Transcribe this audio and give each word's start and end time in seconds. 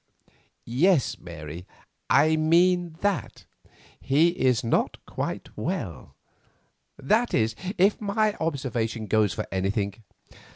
"Yes, 0.65 1.19
Mary, 1.19 1.67
I 2.09 2.35
mean 2.35 2.95
that—he 3.01 4.29
is 4.29 4.63
not 4.63 4.97
quite 5.05 5.49
well; 5.55 6.15
that 6.97 7.35
is, 7.35 7.53
if 7.77 8.01
my 8.01 8.33
observation 8.39 9.05
goes 9.05 9.31
for 9.35 9.45
anything. 9.51 9.97